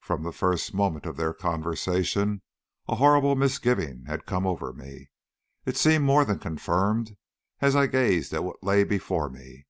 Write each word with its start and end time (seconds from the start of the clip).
From 0.00 0.24
the 0.24 0.32
first 0.32 0.74
moment 0.74 1.06
of 1.06 1.16
their 1.16 1.32
conversation 1.32 2.42
a 2.88 2.96
horrible 2.96 3.36
misgiving 3.36 4.02
had 4.06 4.26
come 4.26 4.44
over 4.44 4.72
me. 4.72 5.10
It 5.64 5.76
seemed 5.76 6.02
more 6.04 6.24
than 6.24 6.40
confirmed 6.40 7.16
as 7.60 7.76
I 7.76 7.86
gazed 7.86 8.34
at 8.34 8.42
what 8.42 8.64
lay 8.64 8.82
before 8.82 9.30
me. 9.30 9.66